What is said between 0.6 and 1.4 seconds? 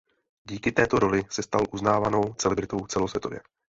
této roli